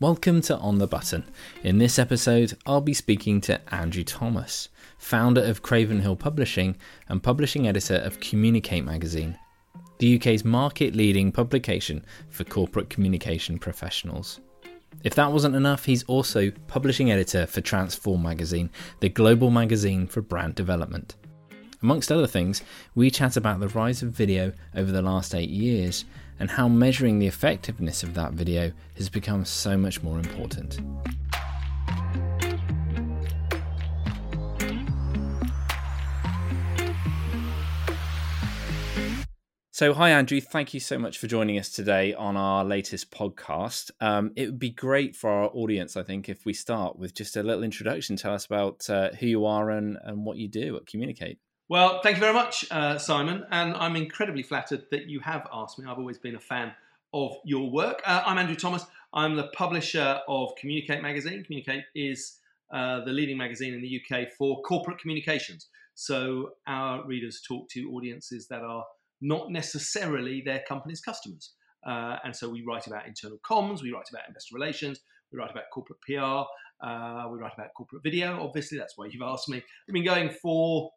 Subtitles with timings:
[0.00, 1.24] Welcome to On the Button.
[1.64, 6.76] In this episode, I'll be speaking to Andrew Thomas, founder of Craven Hill Publishing
[7.08, 9.36] and publishing editor of Communicate magazine,
[9.98, 14.38] the UK's market leading publication for corporate communication professionals.
[15.02, 20.22] If that wasn't enough, he's also publishing editor for Transform magazine, the global magazine for
[20.22, 21.16] brand development.
[21.82, 22.62] Amongst other things,
[22.94, 26.04] we chat about the rise of video over the last eight years
[26.40, 30.80] and how measuring the effectiveness of that video has become so much more important.
[39.78, 40.40] So, hi, Andrew.
[40.40, 43.92] Thank you so much for joining us today on our latest podcast.
[44.00, 47.36] Um, it would be great for our audience, I think, if we start with just
[47.36, 48.16] a little introduction.
[48.16, 51.38] Tell us about uh, who you are and, and what you do at Communicate.
[51.70, 55.78] Well, thank you very much, uh, Simon, and I'm incredibly flattered that you have asked
[55.78, 55.84] me.
[55.86, 56.72] I've always been a fan
[57.12, 58.00] of your work.
[58.06, 58.86] Uh, I'm Andrew Thomas.
[59.12, 61.44] I'm the publisher of Communicate magazine.
[61.44, 62.38] Communicate is
[62.72, 65.66] uh, the leading magazine in the UK for corporate communications.
[65.94, 68.86] So our readers talk to audiences that are
[69.20, 71.52] not necessarily their company's customers.
[71.86, 75.50] Uh, and so we write about internal comms, we write about investor relations, we write
[75.50, 76.46] about corporate PR,
[76.86, 78.42] uh, we write about corporate video.
[78.42, 79.62] Obviously, that's why you've asked me.
[79.86, 80.90] We've been going for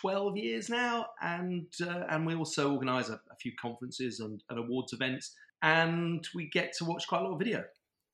[0.00, 4.58] 12 years now, and uh, and we also organise a, a, few conferences and, and,
[4.58, 7.64] awards events, and we get to watch quite a lot of video.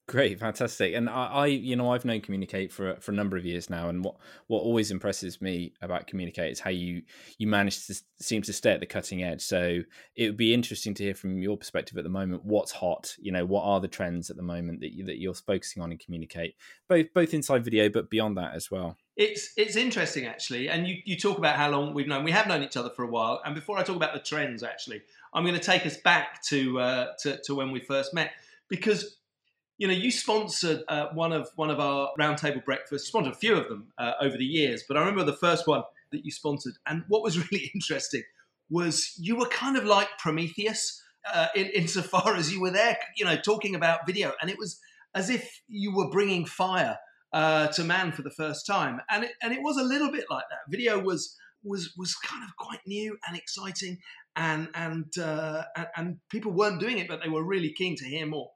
[0.07, 3.47] Great, fantastic, and I, I, you know, I've known Communicate for for a number of
[3.47, 4.17] years now, and what
[4.49, 7.03] what always impresses me about Communicate is how you
[7.39, 9.41] you manage to seem to stay at the cutting edge.
[9.41, 9.81] So
[10.15, 13.15] it would be interesting to hear from your perspective at the moment what's hot.
[13.19, 15.91] You know, what are the trends at the moment that you, that you're focusing on
[15.91, 16.55] in Communicate,
[16.87, 18.99] both both inside video, but beyond that as well.
[19.17, 22.25] It's it's interesting actually, and you, you talk about how long we've known.
[22.25, 24.63] We have known each other for a while, and before I talk about the trends,
[24.63, 28.33] actually, I'm going to take us back to uh, to, to when we first met
[28.69, 29.17] because
[29.79, 33.09] you know, you sponsored uh, one of one of our roundtable breakfasts.
[33.09, 35.83] Sponsored a few of them uh, over the years, but I remember the first one
[36.13, 36.75] that you sponsored.
[36.87, 38.23] And what was really interesting
[38.71, 43.25] was you were kind of like Prometheus uh, in, insofar as you were there, you
[43.25, 44.81] know, talking about video, and it was
[45.15, 46.99] as if you were bringing fire
[47.35, 49.01] uh, to man for the first time.
[49.11, 50.61] And it, and it was a little bit like that.
[50.71, 53.99] Video was was was kind of quite new and exciting,
[54.37, 58.05] and and uh, and, and people weren't doing it, but they were really keen to
[58.05, 58.51] hear more.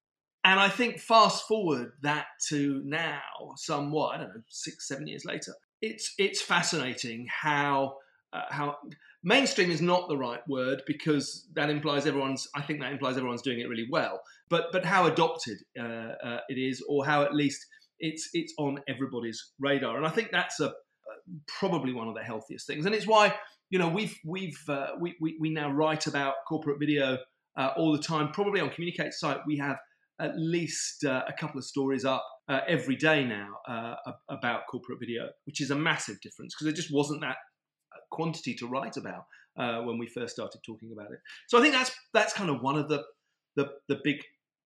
[0.45, 3.21] And I think fast forward that to now,
[3.57, 5.53] somewhat, I don't know, six, seven years later,
[5.83, 7.97] it's it's fascinating how
[8.33, 8.77] uh, how
[9.25, 12.47] mainstream is not the right word because that implies everyone's.
[12.55, 14.21] I think that implies everyone's doing it really well.
[14.49, 17.67] But but how adopted uh, uh, it is, or how at least
[18.01, 20.73] it's it's on everybody's radar, and I think that's a
[21.47, 23.35] probably one of the healthiest things, and it's why
[23.71, 27.19] you know we've we've uh, we, we we now write about corporate video
[27.57, 28.33] uh, all the time.
[28.33, 29.77] Probably on Communicate site we have
[30.21, 33.95] at least uh, a couple of stories up uh, every day now uh,
[34.29, 37.37] about corporate video, which is a massive difference because there just wasn't that
[37.93, 39.25] uh, quantity to write about
[39.59, 41.19] uh, when we first started talking about it.
[41.49, 43.05] So I think that's that's kind of one of the
[43.57, 44.19] the, the big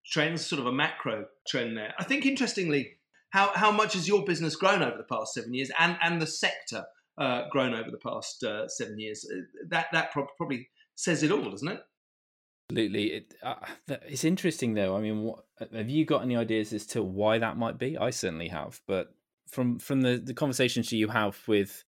[0.06, 1.94] trends, sort of a macro trend there.
[1.98, 2.98] I think interestingly,
[3.32, 6.26] how how much has your business grown over the past seven years, and and the
[6.26, 6.84] sector
[7.18, 9.26] uh, grown over the past seven years?
[9.68, 11.80] That that probably says it all, doesn't it?
[12.70, 13.54] Absolutely, it, uh,
[14.06, 14.96] it's interesting though.
[14.96, 15.44] I mean, what,
[15.74, 17.98] have you got any ideas as to why that might be?
[17.98, 19.14] I certainly have, but
[19.48, 21.84] from from the the conversations you have with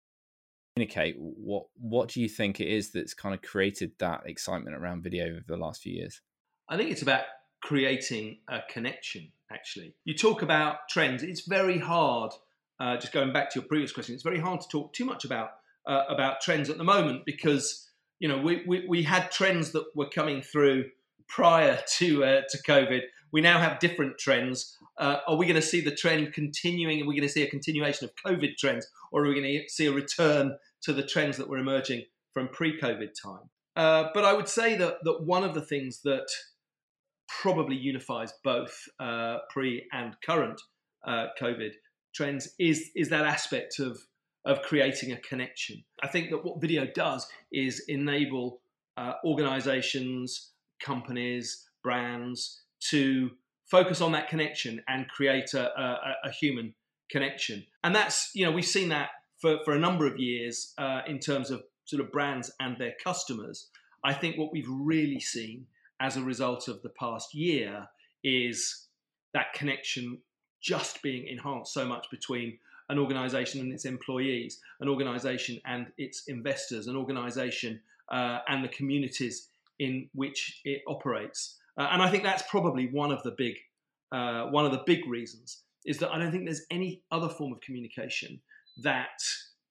[0.76, 5.04] communicate, what what do you think it is that's kind of created that excitement around
[5.04, 6.22] video over the last few years?
[6.68, 7.24] I think it's about
[7.62, 9.32] creating a connection.
[9.52, 11.24] Actually, you talk about trends.
[11.24, 12.32] It's very hard.
[12.80, 15.26] Uh, just going back to your previous question, it's very hard to talk too much
[15.26, 15.50] about
[15.88, 17.90] uh, about trends at the moment because
[18.20, 20.86] you know, we, we, we had trends that were coming through
[21.28, 23.02] prior to uh, to COVID.
[23.32, 24.76] We now have different trends.
[24.98, 27.02] Uh, are we going to see the trend continuing?
[27.02, 29.70] Are we going to see a continuation of COVID trends, or are we going to
[29.70, 32.04] see a return to the trends that were emerging
[32.34, 33.50] from pre-COVID time?
[33.76, 36.28] Uh, but I would say that that one of the things that
[37.42, 40.60] probably unifies both uh, pre and current
[41.06, 41.72] uh, COVID
[42.14, 44.00] trends is is that aspect of
[44.46, 45.84] of creating a connection.
[46.02, 48.62] I think that what video does is enable
[48.98, 53.32] uh, organizations, companies, brands to
[53.70, 56.74] focus on that connection and create a, a, a, human
[57.12, 57.66] connection.
[57.84, 59.10] And that's, you know, we've seen that
[59.40, 62.94] for, for a number of years uh, in terms of sort of brands and their
[63.04, 63.70] customers.
[64.04, 65.66] I think what we've really seen
[66.02, 67.88] as a result of the past year
[68.24, 68.88] is
[69.34, 70.20] that connection
[70.62, 72.58] just being enhanced so much between
[72.90, 77.80] an organization and its employees, an organization and its investors, an organization
[78.12, 81.58] uh, and the communities in which it operates.
[81.78, 83.56] Uh, and I think that's probably one of the big
[84.12, 87.54] uh, one of the big reasons is that I don't think there's any other form
[87.54, 88.42] of communication
[88.82, 89.22] that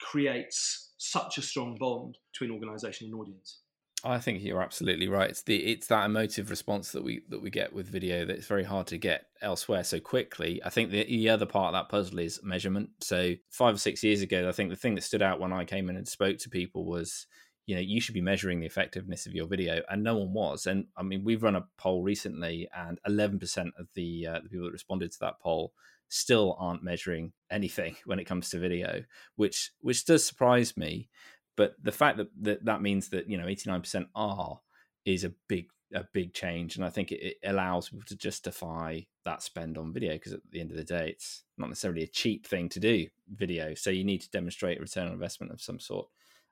[0.01, 3.59] creates such a strong bond between organisation and audience.
[4.05, 5.29] I think you're absolutely right.
[5.29, 8.47] It's the it's that emotive response that we that we get with video that it's
[8.47, 10.61] very hard to get elsewhere so quickly.
[10.65, 12.91] I think the, the other part of that puzzle is measurement.
[13.00, 15.65] So five or six years ago, I think the thing that stood out when I
[15.65, 17.27] came in and spoke to people was,
[17.67, 20.67] you know, you should be measuring the effectiveness of your video, and no one was.
[20.67, 24.67] And I mean, we've run a poll recently, and 11% of the uh, the people
[24.67, 25.73] that responded to that poll
[26.09, 29.03] still aren't measuring anything when it comes to video,
[29.35, 31.09] which which does surprise me.
[31.58, 34.60] But the fact that that, that means that you know 89% are
[35.05, 39.00] is a big a big change, and I think it, it allows people to justify
[39.25, 42.06] that spend on video because at the end of the day, it's not necessarily a
[42.06, 45.60] cheap thing to do video, so you need to demonstrate a return on investment of
[45.60, 46.06] some sort.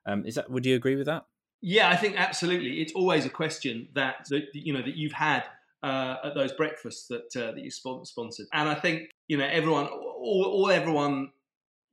[0.05, 0.51] Um, is that?
[0.51, 1.25] Would you agree with that?
[1.61, 2.81] Yeah, I think absolutely.
[2.81, 5.45] It's always a question that, that you know that you've had
[5.83, 9.85] uh, at those breakfasts that uh, that you sponsored, and I think you know everyone,
[9.85, 11.29] all, all everyone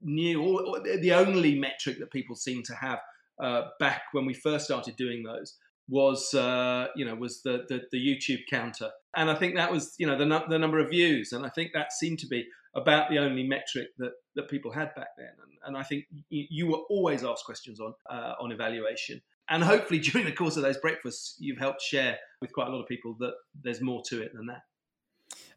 [0.04, 2.98] knew, all, the only metric that people seem to have
[3.42, 5.56] uh, back when we first started doing those
[5.88, 9.94] was uh, you know was the, the, the YouTube counter, and I think that was
[9.98, 13.10] you know the the number of views, and I think that seemed to be about
[13.10, 16.66] the only metric that that people had back then, and, and I think you, you
[16.68, 20.78] were always asked questions on uh, on evaluation, and hopefully during the course of those
[20.78, 24.32] breakfasts, you've helped share with quite a lot of people that there's more to it
[24.34, 24.62] than that.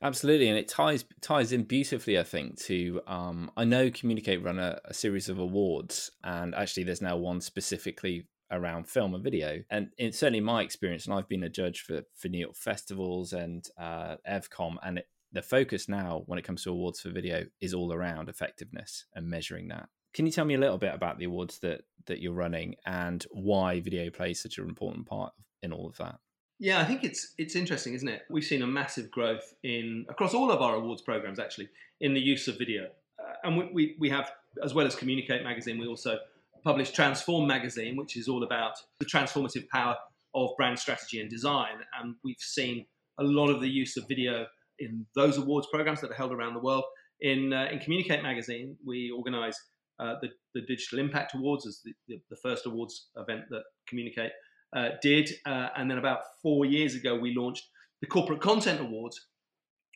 [0.02, 2.60] Absolutely, and it ties ties in beautifully, I think.
[2.64, 7.18] To um, I know Communicate run a, a, series of awards, and actually, there's now
[7.18, 9.62] one specifically around film and video.
[9.70, 13.34] And in certainly my experience, and I've been a judge for for New York festivals
[13.34, 17.46] and uh, EvCom, and it, the focus now when it comes to awards for video
[17.60, 19.90] is all around effectiveness and measuring that.
[20.14, 23.26] Can you tell me a little bit about the awards that that you're running and
[23.32, 25.34] why video plays such an important part
[25.64, 26.20] in all of that?
[26.60, 28.24] Yeah, I think it's it's interesting, isn't it?
[28.30, 31.70] We've seen a massive growth in across all of our awards programs actually
[32.02, 32.88] in the use of video,
[33.20, 34.32] uh, and we, we, we have
[34.64, 36.18] as well as Communicate magazine, we also
[36.64, 39.96] publish Transform magazine, which is all about the transformative power
[40.34, 42.86] of brand strategy and design, and we've seen
[43.20, 44.48] a lot of the use of video
[44.80, 46.84] in those awards programs that are held around the world.
[47.22, 49.60] In uh, in Communicate magazine, we organise
[50.00, 54.32] uh, the the Digital Impact Awards as the, the, the first awards event that Communicate
[54.76, 55.32] uh, did.
[55.46, 57.68] Uh, and then about four years ago, we launched
[58.02, 59.28] the Corporate Content Awards,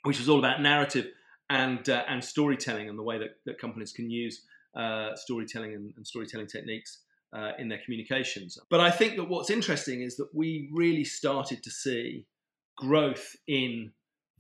[0.03, 1.07] which was all about narrative
[1.50, 4.45] and uh, and storytelling and the way that, that companies can use
[4.75, 7.01] uh, storytelling and, and, storytelling techniques
[7.35, 8.57] uh, in their communications.
[8.69, 12.25] But I think that what's interesting is that we really started to see
[12.77, 13.91] growth in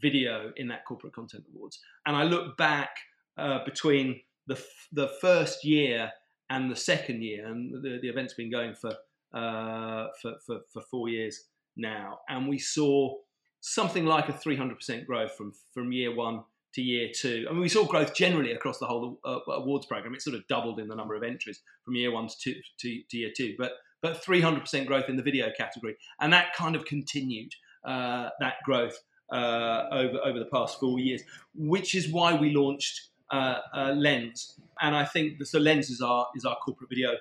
[0.01, 1.79] video in that Corporate Content Awards.
[2.05, 2.91] And I look back
[3.37, 6.11] uh, between the, f- the first year
[6.49, 8.93] and the second year, and the, the event's been going for
[9.33, 11.45] uh, for, for, for four years
[11.75, 12.19] now.
[12.29, 13.15] And we saw
[13.61, 16.43] something like a 300% growth from, from year one
[16.73, 17.45] to year two.
[17.49, 20.13] I mean, we saw growth generally across the whole uh, awards program.
[20.13, 23.01] It sort of doubled in the number of entries from year one to, two, to,
[23.09, 26.85] to year two, but but 300% growth in the video category, and that kind of
[26.85, 27.53] continued
[27.85, 28.97] uh, that growth
[29.31, 31.21] uh, over over the past four years,
[31.53, 36.01] which is why we launched uh, uh Lens, and I think the, so Lens is
[36.01, 37.11] our is our corporate video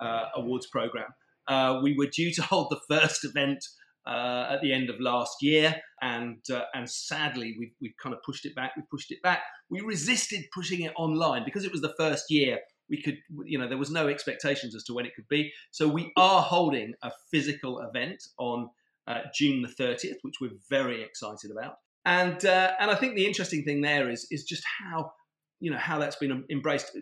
[0.00, 1.12] uh, awards program,
[1.48, 3.64] uh, we were due to hold the first event
[4.06, 8.22] uh, at the end of last year, and uh, and sadly we we kind of
[8.22, 8.72] pushed it back.
[8.76, 9.40] We pushed it back.
[9.68, 12.58] We resisted pushing it online because it was the first year.
[12.88, 15.52] We could, you know, there was no expectations as to when it could be.
[15.72, 18.70] So we are holding a physical event on
[19.06, 21.74] uh, June the 30th, which we're very excited about.
[22.06, 25.12] And uh, and I think the interesting thing there is is just how
[25.60, 26.96] you know how that's been embraced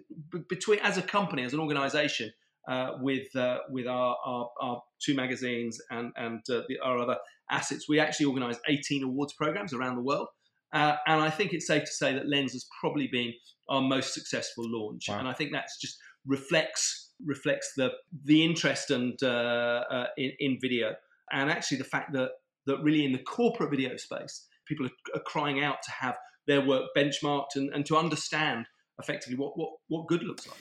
[0.48, 2.32] between as a company, as an organisation
[2.68, 7.16] uh, with uh, with our, our, our, two magazines and and uh, the, our other
[7.50, 7.86] assets.
[7.88, 10.28] We actually organise 18 awards programs around the world,
[10.72, 13.32] uh, and I think it's safe to say that Lens has probably been
[13.68, 15.08] our most successful launch.
[15.08, 15.20] Wow.
[15.20, 17.90] And I think that's just reflects reflects the
[18.24, 20.94] the interest and uh, uh, in, in video,
[21.32, 22.30] and actually the fact that
[22.66, 26.64] that really in the corporate video space, people are, are crying out to have their
[26.64, 28.66] work benchmarked and, and to understand
[28.98, 30.58] effectively what, what, what good looks like.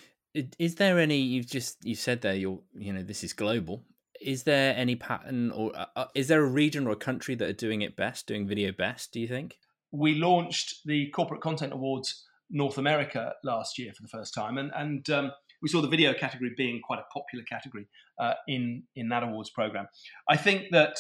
[0.60, 1.18] Is there any?
[1.18, 2.36] You've just you said there.
[2.36, 3.84] You're you know this is global.
[4.22, 7.50] Is there any pattern, or uh, uh, is there a region or a country that
[7.50, 9.14] are doing it best, doing video best?
[9.14, 9.58] Do you think?
[9.92, 14.72] We launched the Corporate Content Awards North America last year for the first time, and
[14.76, 17.88] and um, we saw the video category being quite a popular category
[18.20, 19.88] uh, in in that awards program.
[20.30, 20.98] I think that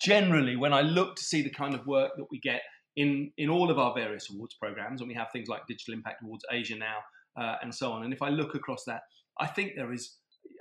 [0.00, 2.62] generally, when I look to see the kind of work that we get
[2.96, 6.22] in in all of our various awards programs, and we have things like Digital Impact
[6.22, 6.98] Awards Asia now,
[7.38, 8.04] uh, and so on.
[8.04, 9.02] And if I look across that,
[9.38, 10.16] I think there is.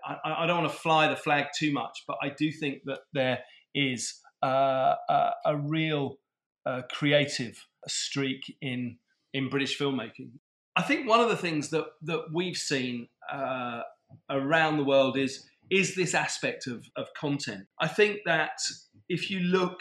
[0.05, 2.99] I, I, don't want to fly the flag too much, but I do think that
[3.13, 3.39] there
[3.75, 6.15] is uh, a, a, real
[6.65, 8.97] uh, creative streak in
[9.33, 10.31] in British filmmaking.
[10.75, 13.81] I think one of the things that that we've seen uh,
[14.29, 17.65] around the world is is this aspect of, of content.
[17.79, 18.59] I think that
[19.07, 19.79] if you look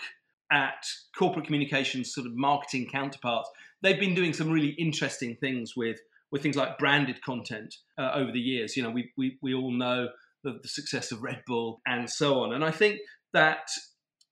[0.50, 0.84] at
[1.16, 3.50] corporate communications sort of marketing counterparts,
[3.82, 5.98] they've been doing some really interesting things with
[6.30, 8.76] with things like branded content uh, over the years.
[8.76, 10.08] You know, we, we, we all know
[10.44, 12.52] the, the success of Red Bull and so on.
[12.52, 13.00] And I think
[13.32, 13.68] that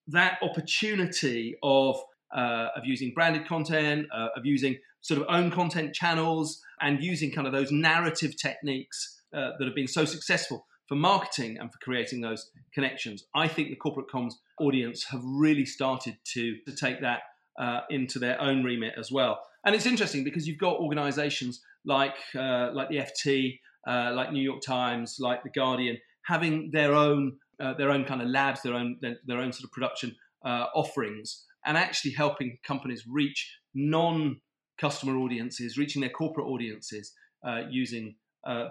[0.08, 1.98] that opportunity of
[2.34, 7.30] uh, of using branded content, uh, of using sort of own content channels, and using
[7.30, 11.78] kind of those narrative techniques uh, that have been so successful for marketing and for
[11.78, 13.24] creating those connections.
[13.34, 17.20] I think the corporate comms audience have really started to, to take that
[17.58, 19.40] uh, into their own remit as well.
[19.64, 24.42] And it's interesting because you've got organizations like, uh, like the FT, uh, like New
[24.42, 28.74] York Times, like The Guardian, having their own, uh, their own kind of labs, their
[28.74, 34.40] own, their, their own sort of production uh, offerings, and actually helping companies reach non
[34.78, 37.12] customer audiences, reaching their corporate audiences
[37.46, 38.14] uh, using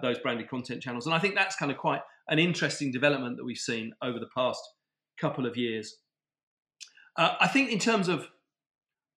[0.00, 1.04] those branded content channels.
[1.04, 4.28] And I think that's kind of quite an interesting development that we've seen over the
[4.34, 4.60] past
[5.20, 5.96] couple of years.
[7.18, 8.26] I think in terms of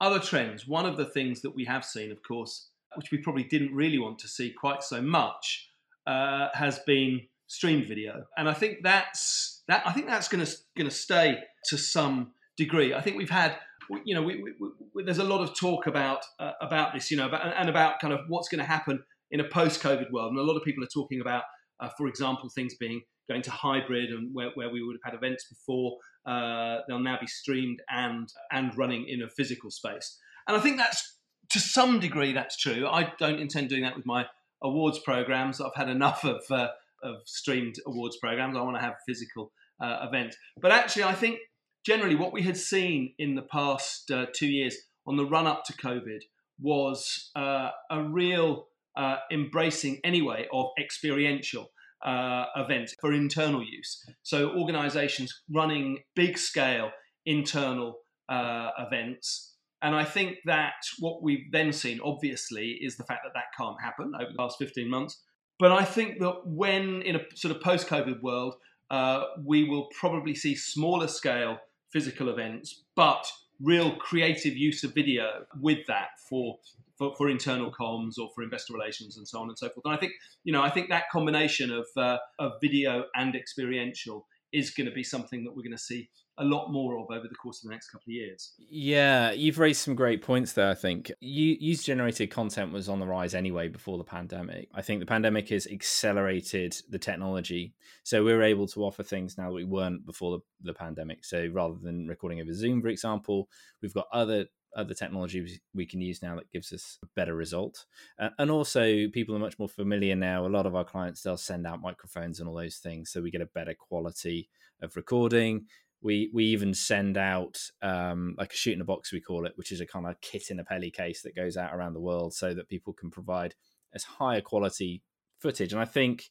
[0.01, 3.44] other trends, one of the things that we have seen, of course, which we probably
[3.44, 5.70] didn't really want to see quite so much,
[6.08, 9.84] uh, has been streamed video, and I think that's that.
[9.86, 12.94] I think that's going to going to stay to some degree.
[12.94, 13.58] I think we've had,
[14.06, 17.18] you know, we, we, we, there's a lot of talk about uh, about this, you
[17.18, 20.39] know, about, and about kind of what's going to happen in a post-COVID world, and
[20.39, 21.44] a lot of people are talking about,
[21.79, 25.18] uh, for example, things being going to hybrid and where, where we would have had
[25.18, 25.98] events before
[26.30, 30.18] uh, they'll now be streamed and and running in a physical space.
[30.48, 31.18] And I think that's
[31.50, 32.88] to some degree that's true.
[32.88, 34.28] I don't intend doing that with my
[34.62, 35.60] awards programs.
[35.60, 36.70] I've had enough of uh,
[37.02, 38.56] of streamed awards programs.
[38.56, 40.38] I want to have physical uh, events.
[40.62, 41.40] But actually, I think
[41.84, 45.64] generally what we had seen in the past uh, two years on the run up
[45.66, 46.22] to COVID
[46.62, 51.72] was uh, a real uh, embracing anyway of experiential
[52.06, 54.06] uh, events for internal use.
[54.24, 56.91] So organizations running big scale
[57.25, 59.56] internal uh, events.
[59.82, 63.82] And I think that what we've then seen, obviously, is the fact that that can't
[63.82, 65.22] happen over the last 15 months.
[65.58, 68.56] But I think that when in a sort of post COVID world,
[68.89, 71.58] uh, we will probably see smaller scale
[71.91, 73.29] physical events, but
[73.62, 76.58] real creative use of video with that for
[77.00, 79.86] for, for internal comms or for investor relations and so on and so forth.
[79.86, 80.12] And I think,
[80.44, 84.92] you know, I think that combination of, uh, of video and experiential is going to
[84.92, 87.69] be something that we're going to see a lot more of over the course of
[87.69, 88.53] the next couple of years.
[88.58, 90.69] Yeah, you've raised some great points there.
[90.69, 94.69] I think user generated content was on the rise anyway before the pandemic.
[94.74, 99.50] I think the pandemic has accelerated the technology, so we're able to offer things now
[99.50, 101.25] that we weren't before the, the pandemic.
[101.25, 103.50] So rather than recording over Zoom, for example,
[103.81, 107.86] we've got other other technology we can use now that gives us a better result.
[108.19, 110.46] Uh, and also, people are much more familiar now.
[110.46, 113.31] A lot of our clients they'll send out microphones and all those things, so we
[113.31, 114.50] get a better quality
[114.81, 115.65] of recording.
[116.01, 119.53] We we even send out um, like a shoot in a box we call it,
[119.56, 122.00] which is a kind of kit in a Peli case that goes out around the
[122.00, 123.56] world, so that people can provide
[123.94, 125.01] as higher quality
[125.39, 125.74] footage.
[125.74, 126.29] And I think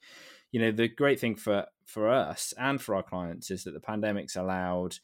[0.52, 3.80] you know the great thing for for us and for our clients is that the
[3.80, 4.96] pandemic's allowed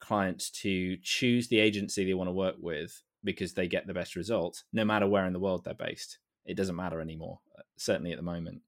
[0.00, 4.16] clients to choose the agency they want to work with because they get the best
[4.16, 6.18] results, no matter where in the world they're based.
[6.44, 8.60] It doesn't matter anymore, uh, certainly at the moment.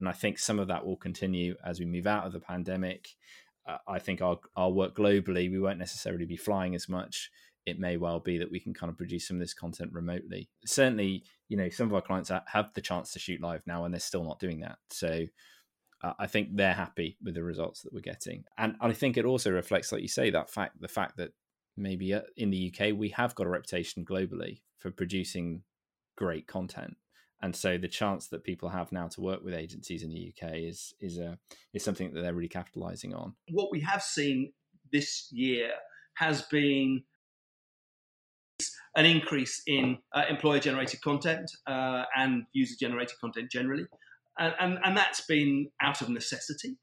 [0.00, 3.08] And I think some of that will continue as we move out of the pandemic.
[3.86, 7.30] I think our, our work globally, we won't necessarily be flying as much.
[7.64, 10.50] It may well be that we can kind of produce some of this content remotely.
[10.66, 13.94] Certainly, you know, some of our clients have the chance to shoot live now and
[13.94, 14.78] they're still not doing that.
[14.90, 15.26] So
[16.02, 19.24] uh, I think they're happy with the results that we're getting, and I think it
[19.24, 21.30] also reflects, like you say, that fact the fact that
[21.76, 25.62] maybe uh, in the UK we have got a reputation globally for producing
[26.16, 26.96] great content,
[27.42, 30.52] and so the chance that people have now to work with agencies in the UK
[30.54, 31.38] is is a
[31.72, 33.34] is something that they're really capitalising on.
[33.50, 34.52] What we have seen
[34.92, 35.70] this year
[36.14, 37.02] has been
[38.94, 43.86] an increase in uh, employer generated content uh, and user generated content generally
[44.38, 46.78] and, and, and that's been out of necessity.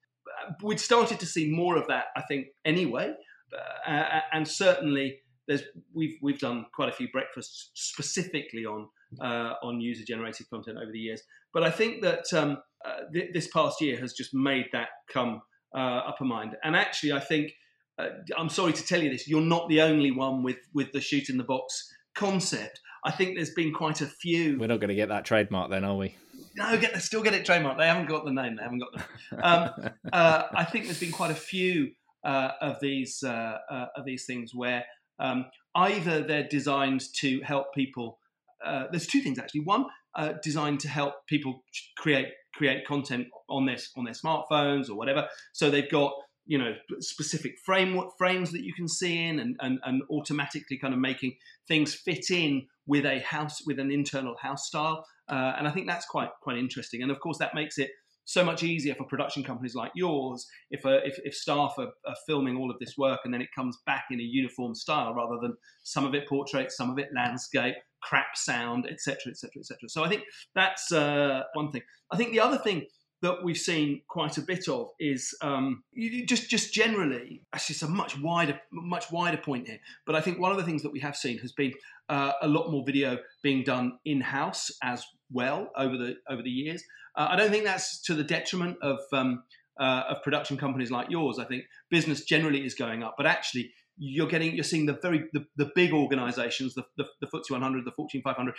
[0.63, 3.13] We'd started to see more of that, I think, anyway,
[3.53, 5.63] uh, uh, and certainly there's
[5.93, 8.87] we've we've done quite a few breakfasts specifically on
[9.21, 11.21] uh, on user generated content over the years.
[11.53, 15.41] But I think that um, uh, th- this past year has just made that come
[15.75, 16.55] uh, upper mind.
[16.63, 17.51] And actually, I think
[17.97, 21.01] uh, I'm sorry to tell you this, you're not the only one with with the
[21.01, 22.79] shoot in the box concept.
[23.05, 24.59] I think there's been quite a few.
[24.59, 26.15] We're not going to get that trademark then, are we?
[26.55, 27.77] no, get still get it trademark.
[27.77, 28.57] They haven't got the name.
[28.57, 29.03] They haven't got them.
[29.41, 31.91] Um, uh, I think there's been quite a few
[32.23, 34.85] uh, of these uh, uh of these things where
[35.19, 38.19] Um, either they're designed to help people.
[38.63, 39.61] Uh, there's two things actually.
[39.61, 39.85] One,
[40.15, 41.63] uh, designed to help people
[41.97, 45.27] create create content on their on their smartphones or whatever.
[45.53, 46.13] So they've got
[46.45, 50.93] you know specific framework frames that you can see in and, and, and automatically kind
[50.93, 51.35] of making
[51.67, 55.85] things fit in with a house with an internal house style uh, and i think
[55.85, 57.91] that's quite quite interesting and of course that makes it
[58.29, 62.15] so much easier for production companies like yours if, uh, if, if, staff are, are,
[62.27, 65.37] filming all of this work and then it comes back in a uniform style rather
[65.41, 69.89] than some of it portrait, some of it landscape, crap sound, etc., etc., etc.
[69.89, 70.23] So I think
[70.55, 71.81] that's uh, one thing.
[72.11, 72.85] I think the other thing
[73.21, 75.83] that we've seen quite a bit of is um,
[76.25, 77.41] just just generally.
[77.53, 79.79] Actually, it's a much wider much wider point here.
[80.05, 81.73] But I think one of the things that we have seen has been
[82.07, 86.49] uh, a lot more video being done in house as well over the over the
[86.49, 86.83] years.
[87.15, 89.43] Uh, I don't think that's to the detriment of um,
[89.79, 91.39] uh, of production companies like yours.
[91.39, 95.25] I think business generally is going up, but actually you're getting you're seeing the very
[95.33, 98.55] the, the big organizations the, the, the FTSE 100 the Fortune 500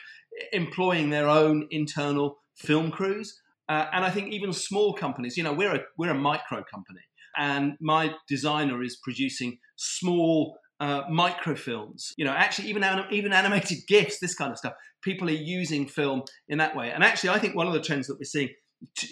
[0.53, 5.53] employing their own internal film crews uh, and I think even small companies, you know,
[5.53, 7.03] we're a we're a micro company,
[7.37, 12.13] and my designer is producing small uh, microfilms.
[12.17, 14.73] You know, actually even even animated gifs, this kind of stuff.
[15.03, 18.09] People are using film in that way, and actually, I think one of the trends
[18.09, 18.49] that we're seeing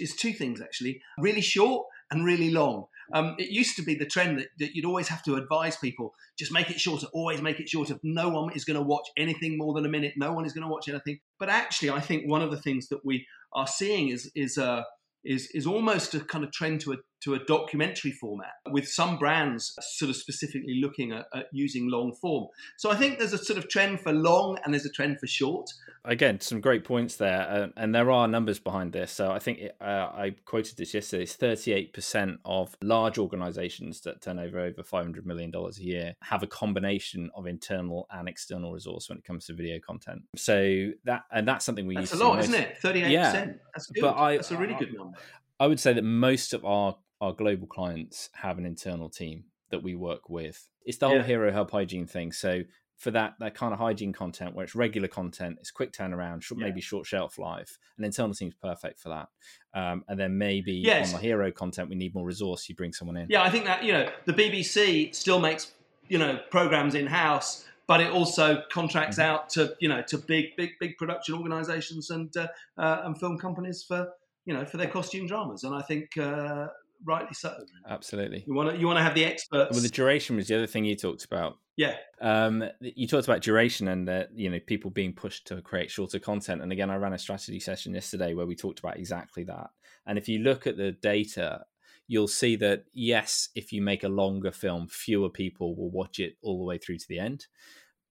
[0.00, 2.87] is two things actually: really short and really long.
[3.12, 6.15] Um, it used to be the trend that, that, you'd always have to advise people
[6.38, 7.99] just make it shorter, always make it shorter.
[8.03, 10.15] No one is going to watch anything more than a minute.
[10.17, 11.21] No one is going to watch anything.
[11.38, 14.83] But actually, I think one of the things that we are seeing is is uh,
[15.25, 19.19] is is almost a kind of trend to a to a documentary format with some
[19.19, 22.47] brands sort of specifically looking at, at, using long form.
[22.77, 25.27] So I think there's a sort of trend for long and there's a trend for
[25.27, 25.71] short.
[26.05, 29.11] Again, some great points there, uh, and there are numbers behind this.
[29.13, 31.25] So I think it, uh, I quoted this yesterday.
[31.25, 36.43] It's 38% of large organisations that turn over over 500 million dollars a year have
[36.43, 40.23] a combination of internal and external resource when it comes to video content.
[40.37, 42.21] So that and that's something we that's use.
[42.21, 42.76] a lot, isn't it?
[42.83, 43.11] 38%.
[43.11, 44.02] Yeah, that's good.
[44.02, 45.19] But I, that's a really good number.
[45.61, 49.83] I would say that most of our our global clients have an internal team that
[49.83, 50.69] we work with.
[50.85, 51.25] It's the whole yeah.
[51.25, 52.33] hero hub hygiene thing.
[52.33, 52.63] So
[52.99, 56.61] for that that kind of hygiene content where it's regular content, it's quick turnaround, short,
[56.61, 56.67] yeah.
[56.67, 59.28] maybe short shelf life, an internal team's perfect for that.
[59.73, 61.15] Um, and then maybe yes.
[61.15, 62.69] on the hero content, we need more resource.
[62.69, 63.28] You bring someone in.
[63.31, 65.73] Yeah, I think that you know the BBC still makes
[66.09, 69.31] you know programs in house, but it also contracts mm-hmm.
[69.31, 73.39] out to you know to big big big production organisations and uh, uh, and film
[73.39, 74.09] companies for
[74.45, 75.63] you know for their costume dramas.
[75.63, 76.67] And I think uh,
[77.04, 77.56] rightly so.
[77.89, 78.45] Absolutely.
[78.47, 79.73] You want to you want to have the experts.
[79.73, 81.58] Well, the duration was the other thing you talked about.
[81.76, 81.95] Yeah.
[82.21, 86.19] Um, you talked about duration and that you know people being pushed to create shorter
[86.19, 86.63] content.
[86.63, 89.69] And again, I ran a strategy session yesterday where we talked about exactly that.
[90.06, 91.65] And if you look at the data,
[92.06, 96.37] you'll see that yes, if you make a longer film, fewer people will watch it
[96.43, 97.47] all the way through to the end.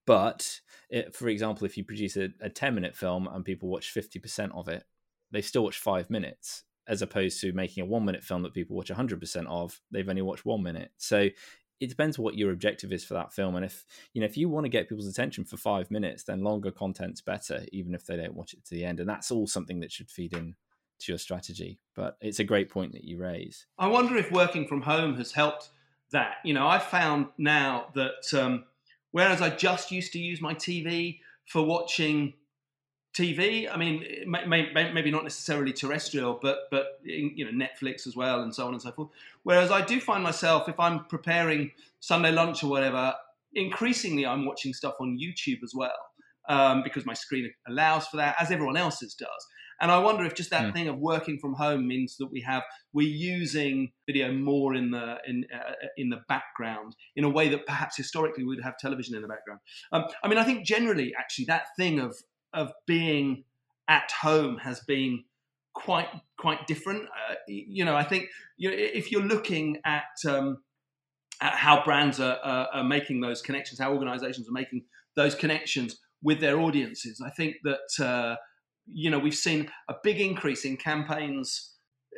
[0.06, 3.92] But it, for example, if you produce a, a 10 minute film and people watch
[3.94, 4.84] 50% of it,
[5.30, 8.76] they still watch five minutes as opposed to making a one minute film that people
[8.76, 10.90] watch 100% of they've only watched one minute.
[10.96, 11.28] So
[11.80, 13.54] it depends what your objective is for that film.
[13.54, 16.42] And if you know if you want to get people's attention for five minutes then
[16.42, 19.00] longer content's better even if they don't watch it to the end.
[19.00, 20.56] And that's all something that should feed in
[21.00, 21.78] to your strategy.
[21.94, 23.66] But it's a great point that you raise.
[23.78, 25.70] I wonder if working from home has helped
[26.10, 26.36] that.
[26.44, 28.64] You know i've found now that um,
[29.10, 32.34] whereas i just used to use my tv for watching
[33.14, 33.68] TV.
[33.72, 38.66] I mean, maybe not necessarily terrestrial, but but you know Netflix as well, and so
[38.66, 39.08] on and so forth.
[39.42, 43.14] Whereas I do find myself, if I'm preparing Sunday lunch or whatever,
[43.54, 45.98] increasingly I'm watching stuff on YouTube as well
[46.48, 49.46] um, because my screen allows for that, as everyone else's does.
[49.80, 50.72] And I wonder if just that mm.
[50.72, 55.18] thing of working from home means that we have we're using video more in the
[55.26, 59.22] in uh, in the background in a way that perhaps historically we'd have television in
[59.22, 59.60] the background.
[59.92, 62.16] Um, I mean, I think generally, actually, that thing of
[62.52, 63.44] of being
[63.88, 65.24] at home has been
[65.74, 66.08] quite
[66.38, 67.04] quite different.
[67.04, 70.58] Uh, you know, I think you know, if you're looking at um,
[71.40, 74.84] at how brands are, are, are, making those connections, how organisations are making
[75.14, 78.36] those connections with their audiences, I think that uh,
[78.86, 81.74] you know we've seen a big increase in campaigns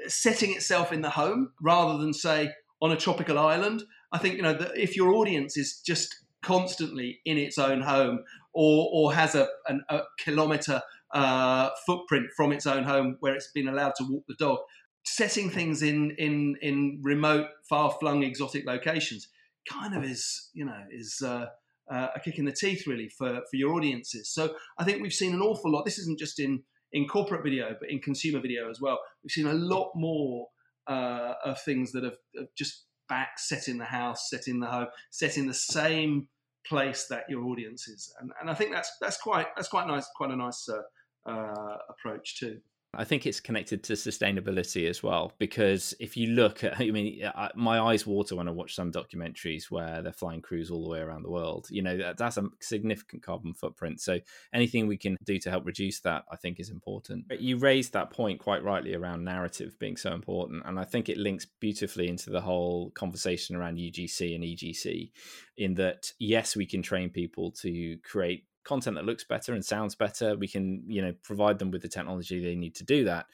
[0.07, 3.83] setting itself in the home rather than say on a tropical island.
[4.13, 8.25] I think you know that if your audience is just constantly in its own home
[8.55, 10.81] or, or has a, an, a kilometre
[11.15, 14.59] uh, footprint from its own home where it's been allowed to walk the dog.
[15.05, 19.29] Setting things in, in, in remote, far flung, exotic locations
[19.69, 21.47] kind of is, you know, is uh,
[21.91, 24.33] uh, a kick in the teeth really for, for your audiences.
[24.33, 25.85] So I think we've seen an awful lot.
[25.85, 28.99] This isn't just in, in corporate video, but in consumer video as well.
[29.23, 30.49] We've seen a lot more
[30.87, 34.67] uh, of things that have, have just back set in the house, set in the
[34.67, 36.29] home, set in the same
[36.67, 40.07] place that your audience is, and, and I think that's that's quite that's quite nice,
[40.17, 42.59] quite a nice uh, uh, approach too.
[42.93, 47.23] I think it's connected to sustainability as well because if you look at, I mean,
[47.55, 51.01] my eyes water when I watch some documentaries where they're flying crews all the way
[51.01, 51.69] around the world.
[51.71, 54.01] You know, that's a significant carbon footprint.
[54.01, 54.19] So
[54.53, 57.29] anything we can do to help reduce that, I think, is important.
[57.29, 61.09] But you raised that point quite rightly around narrative being so important, and I think
[61.09, 65.11] it links beautifully into the whole conversation around UGC and EGC.
[65.57, 69.95] In that, yes, we can train people to create content that looks better and sounds
[69.95, 70.37] better.
[70.37, 73.27] We can, you know, provide them with the technology they need to do that.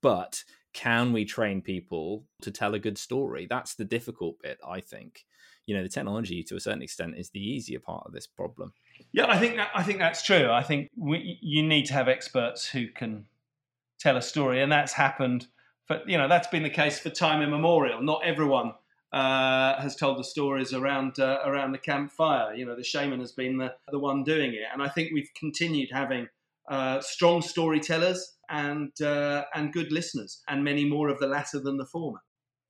[0.00, 3.46] But can we train people to tell a good story?
[3.48, 5.24] That's the difficult bit, I think.
[5.66, 8.72] You know, the technology to a certain extent is the easier part of this problem.
[9.12, 10.50] Yeah, I think that, I think that's true.
[10.50, 13.26] I think we, you need to have experts who can
[14.00, 15.46] tell a story, and that's happened.
[15.88, 18.02] But you know, that's been the case for time immemorial.
[18.02, 18.72] Not everyone
[19.12, 22.54] uh, has told the stories around uh, around the campfire.
[22.54, 25.30] You know, the shaman has been the, the one doing it, and I think we've
[25.36, 26.28] continued having
[26.70, 31.76] uh, strong storytellers and uh, and good listeners, and many more of the latter than
[31.76, 32.20] the former.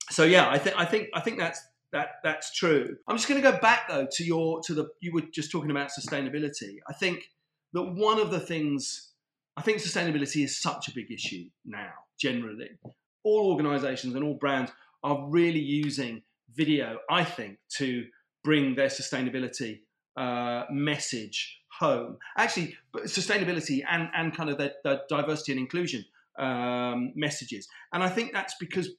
[0.09, 1.61] So yeah, I think I think I think that's
[1.93, 2.97] that that's true.
[3.07, 5.71] I'm just going to go back though to your to the you were just talking
[5.71, 6.77] about sustainability.
[6.89, 7.29] I think
[7.71, 9.13] that one of the things
[9.55, 11.91] I think sustainability is such a big issue now.
[12.19, 12.71] Generally,
[13.23, 14.71] all organisations and all brands
[15.03, 16.21] are really using
[16.55, 18.05] video, I think, to
[18.43, 19.79] bring their sustainability
[20.17, 22.17] uh, message home.
[22.37, 26.05] Actually, sustainability and, and kind of the, the diversity and inclusion
[26.37, 27.67] um, messages.
[27.93, 28.89] And I think that's because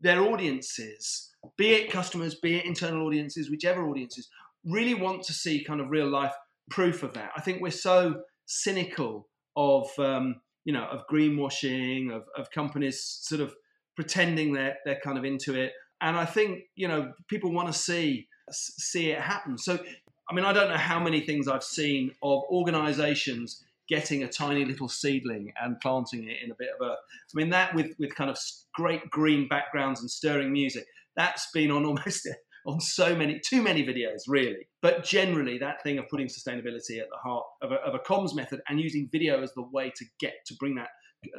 [0.00, 4.28] their audiences, be it customers, be it internal audiences, whichever audiences,
[4.64, 6.34] really want to see kind of real life
[6.70, 7.30] proof of that.
[7.36, 13.40] I think we're so cynical of um, you know of greenwashing, of, of companies sort
[13.40, 13.54] of
[13.94, 17.78] pretending they're they're kind of into it and I think you know people want to
[17.78, 19.58] see see it happen.
[19.58, 19.78] So
[20.30, 24.64] I mean, I don't know how many things I've seen of organisations getting a tiny
[24.64, 26.98] little seedling and planting it in a bit of earth.
[26.98, 28.38] I mean, that with with kind of
[28.74, 30.84] great green backgrounds and stirring music,
[31.16, 32.28] that's been on almost
[32.66, 34.66] on so many too many videos really.
[34.82, 38.34] But generally, that thing of putting sustainability at the heart of a, of a comms
[38.34, 40.88] method and using video as the way to get to bring that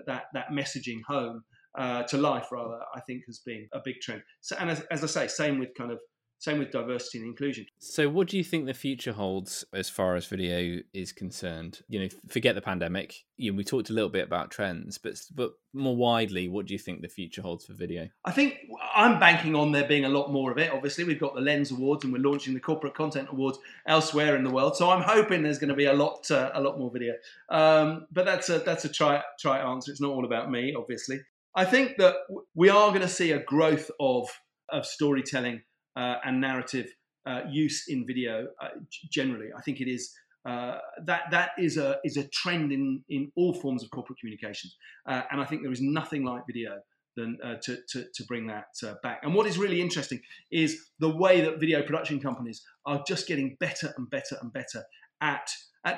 [0.05, 1.43] that that messaging home
[1.77, 5.03] uh, to life rather i think has been a big trend so and as, as
[5.03, 5.99] i say same with kind of
[6.39, 7.65] same with diversity and inclusion.
[7.79, 11.81] So, what do you think the future holds as far as video is concerned?
[11.89, 13.25] You know, forget the pandemic.
[13.37, 16.73] You know, we talked a little bit about trends, but but more widely, what do
[16.73, 18.09] you think the future holds for video?
[18.23, 18.59] I think
[18.95, 20.71] I'm banking on there being a lot more of it.
[20.71, 24.43] Obviously, we've got the Lens Awards, and we're launching the Corporate Content Awards elsewhere in
[24.43, 24.75] the world.
[24.75, 27.15] So I'm hoping there's going to be a lot uh, a lot more video.
[27.49, 29.91] Um, but that's a that's a try try answer.
[29.91, 31.19] It's not all about me, obviously.
[31.57, 32.13] I think that
[32.53, 34.29] we are going to see a growth of
[34.69, 35.63] of storytelling
[35.95, 36.87] uh, and narrative
[37.25, 38.69] uh, use in video uh,
[39.11, 39.47] generally.
[39.57, 40.13] I think it is
[40.47, 44.77] uh, that that is a is a trend in in all forms of corporate communications,
[45.09, 46.77] uh, and I think there is nothing like video
[47.15, 48.67] than uh, to, to, to bring that
[49.01, 49.21] back.
[49.23, 53.57] And what is really interesting is the way that video production companies are just getting
[53.59, 54.83] better and better and better
[55.19, 55.49] at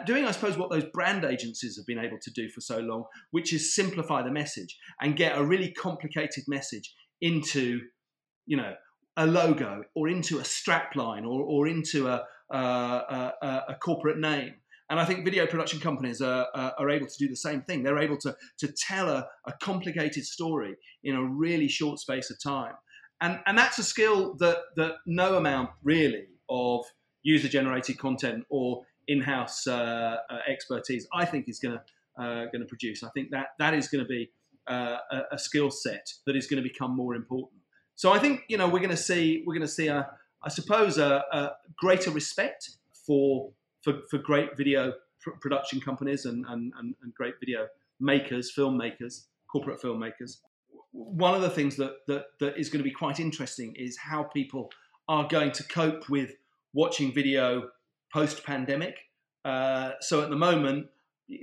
[0.05, 3.05] doing, I suppose, what those brand agencies have been able to do for so long,
[3.31, 7.81] which is simplify the message and get a really complicated message into,
[8.45, 8.73] you know,
[9.17, 14.53] a logo or into a strapline or, or into a, a, a, a corporate name.
[14.89, 17.83] And I think video production companies are, are able to do the same thing.
[17.83, 22.41] They're able to, to tell a, a complicated story in a really short space of
[22.41, 22.73] time.
[23.21, 26.85] And, and that's a skill that, that no amount really of
[27.21, 32.61] user generated content or in-house uh, uh, expertise, I think is going to uh, going
[32.61, 33.03] to produce.
[33.03, 34.29] I think that that is going to be
[34.67, 37.61] uh, a, a skill set that is going to become more important.
[37.95, 40.09] So I think you know we're going to see we're going to see a
[40.41, 42.69] I suppose a, a greater respect
[43.05, 43.51] for
[43.83, 47.67] for, for great video pr- production companies and, and, and, and great video
[47.99, 50.37] makers, filmmakers, corporate filmmakers.
[50.91, 54.23] One of the things that, that, that is going to be quite interesting is how
[54.23, 54.69] people
[55.07, 56.31] are going to cope with
[56.73, 57.69] watching video
[58.13, 58.95] post pandemic.
[59.45, 60.87] Uh, so at the moment,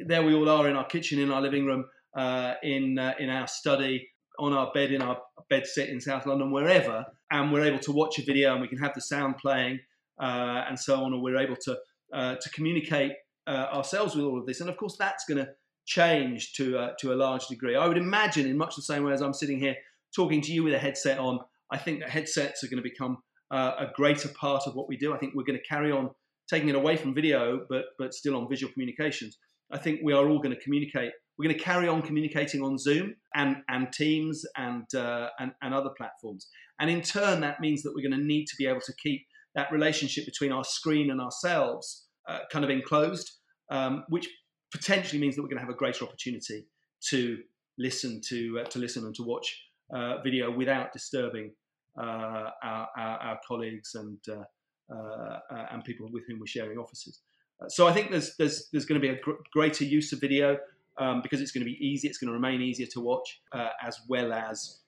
[0.07, 1.85] there we all are in our kitchen, in our living room,
[2.17, 6.27] uh, in uh, in our study, on our bed, in our bed sit in South
[6.27, 9.37] London, wherever, and we're able to watch a video and we can have the sound
[9.39, 9.79] playing
[10.21, 11.79] uh, and so on, or we're able to
[12.13, 13.13] uh, to communicate
[13.47, 14.61] uh, ourselves with all of this.
[14.61, 15.51] And of course, that's going to
[15.87, 17.77] change to to a large degree.
[17.77, 19.77] I would imagine, in much the same way as I'm sitting here
[20.15, 23.19] talking to you with a headset on, I think that headsets are going to become
[23.51, 25.15] a greater part of what we do.
[25.15, 26.11] I think we're going to carry on
[26.49, 29.39] taking it away from video, but but still on visual communications.
[29.71, 31.13] I think we are all going to communicate.
[31.39, 35.75] We're going to carry on communicating on Zoom and and Teams and uh, and, and
[35.75, 36.49] other platforms.
[36.81, 39.27] And in turn, that means that we're going to need to be able to keep
[39.55, 43.31] that relationship between our screen and ourselves uh, kind of enclosed,
[43.71, 44.29] um, which
[44.73, 46.67] potentially means that we're going to have a greater opportunity
[47.09, 47.39] to
[47.79, 49.63] listen to uh, to listen and to watch
[49.95, 51.53] uh, video without disturbing
[51.99, 54.43] uh, our, our, our, colleagues and uh,
[54.89, 57.21] and people with whom we're sharing offices.
[57.69, 60.59] so I think there's there's there's going to be a gr- greater use of video
[60.99, 62.09] um, because it's going to be easy.
[62.09, 63.41] It's going to remain easier to watch,
[63.83, 64.81] as well as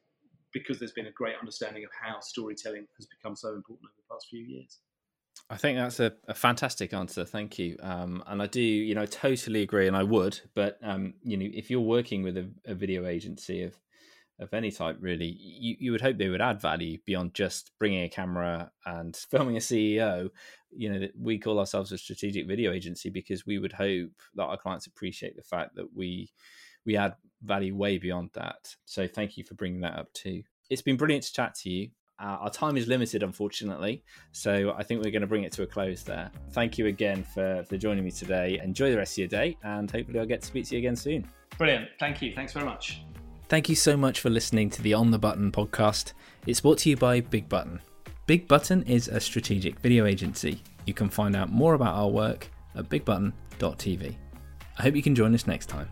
[0.53, 4.15] because there's been a great understanding of how storytelling has become so important over the
[4.15, 4.79] past few years.
[5.51, 7.25] I think that's a, a fantastic answer.
[7.25, 7.77] Thank you.
[7.83, 10.41] Um, and I do, you know, totally agree, and I would.
[10.55, 13.75] But um, you know, if you're working with a, a, video agency of
[14.41, 18.05] of any type, really, you, you would hope they would add value beyond just bringing
[18.05, 20.31] a camera and filming a CEO.
[20.71, 24.57] You know, we call ourselves a strategic video agency because we would hope that our
[24.57, 26.31] clients appreciate the fact that we
[26.87, 28.75] we add value way beyond that.
[28.85, 30.43] So thank you for bringing that up too.
[30.71, 31.91] It's been brilliant to chat to you.
[32.21, 35.63] Uh, our time is limited, unfortunately, so I think we're going to bring it to
[35.63, 36.33] a close there.
[36.51, 38.61] Thank you again for, for joining me today.
[38.63, 40.97] Enjoy the rest of your day, and hopefully, I'll get to speak to you again
[40.97, 41.29] soon.
[41.57, 41.91] Brilliant.
[42.01, 42.35] Thank you.
[42.35, 43.03] Thanks very much.
[43.49, 46.13] Thank you so much for listening to the On the Button podcast.
[46.47, 47.81] It's brought to you by Big Button.
[48.27, 50.63] Big Button is a strategic video agency.
[50.85, 54.15] You can find out more about our work at bigbutton.tv.
[54.79, 55.89] I hope you can join us next time.